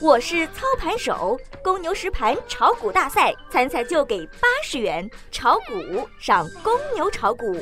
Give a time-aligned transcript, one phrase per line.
[0.00, 7.56] 我是操盘手，公牛实盘炒股大赛参赛就给八十元，炒股上公牛炒股。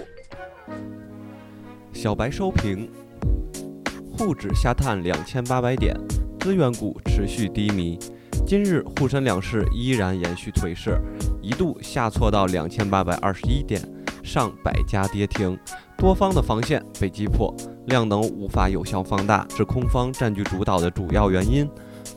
[1.94, 2.90] 小白收评，
[4.12, 5.96] 沪指下探两千八百点，
[6.38, 7.98] 资源股持续低迷。
[8.46, 11.00] 今日沪深两市依然延续颓势，
[11.40, 13.80] 一度下挫到两千八百二十一点，
[14.22, 15.58] 上百家跌停，
[15.96, 17.54] 多方的防线被击破，
[17.86, 21.66] 量能无法有效放大，是空方占据主导的主要原因。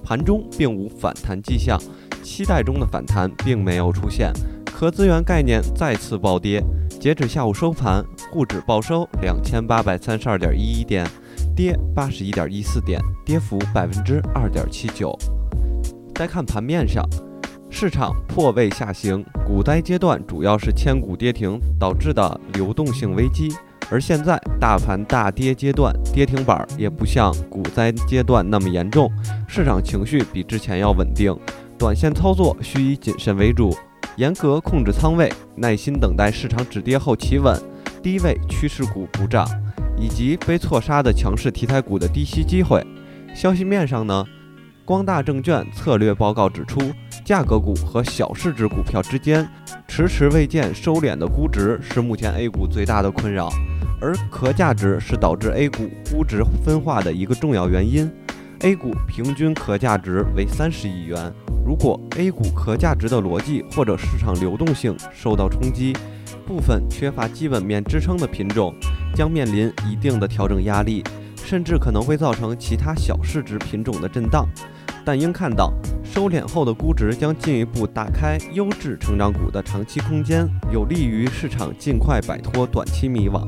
[0.04, 1.80] 盘中并无反弹迹象，
[2.24, 4.32] 期待中的反弹并没有出现，
[4.66, 6.64] 壳资源概念再次暴跌。
[7.00, 11.08] 截止下午收盘，沪指报收两千八百三十二点一一点，
[11.56, 15.18] 跌八十一点一四点，跌幅百分之二点七九。
[16.16, 17.08] 再看盘面上，
[17.70, 23.54] 市场破位下行，股灾阶段主要是千股跌停导致的流动性危机。
[23.92, 29.12] 而现在大盘大跌阶段，跌停板也不像股灾阶段那么严重，
[29.48, 31.36] 市场情绪比之前要稳定，
[31.78, 33.76] 短线操作需以谨慎为主，
[34.16, 37.60] 严格控制仓位，耐心等待市场止跌后企稳，
[38.04, 39.48] 低位趋势股补涨，
[39.98, 42.86] 以及被错杀的强势题材股的低吸机会。
[43.34, 44.24] 消息面上呢，
[44.86, 46.80] 光大证券策略报告指出，
[47.26, 49.50] 价格股和小市值股票之间
[50.00, 53.50] 迟迟未见收敛的估值是目前 A 股最大的困扰。
[54.00, 58.10] 而壳价值是导致 A 股估值分化的一个重要原因。
[58.62, 61.34] A 股平均壳价值为三十亿元，
[61.66, 65.92] 如果 A 股壳价值的逻辑或者市场流动性受到冲击，
[66.48, 68.74] 部分缺乏基本面支撑的品种
[69.14, 71.04] 将面临一定的调整压力，
[71.44, 74.48] 甚至可能会造成其他小市值品种的震荡。
[75.10, 83.42] 但应看到，收敛后的估值将进一步打开优质成长股的长期空间，有利于市场尽快摆脱短期迷惘。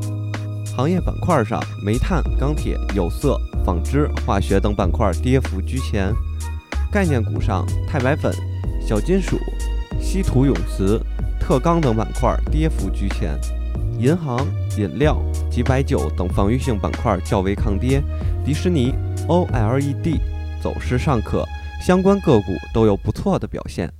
[0.75, 6.11] 行业板块上，煤炭、钢铁、有色、纺织、化学等板块跌幅居前。
[6.91, 8.33] 概念股上，钛白粉、
[8.83, 9.37] 小金属、
[9.99, 10.99] 稀土永磁、
[11.39, 13.39] 特钢等板块跌幅居前。
[13.99, 14.39] 银行、
[14.79, 15.21] 饮料
[15.51, 18.01] 及白酒等防御性板块较为抗跌。
[18.43, 18.95] 迪士尼、
[19.27, 20.19] OLED
[20.61, 21.45] 走势尚可，
[21.81, 23.91] 相关个股都有不错的表现。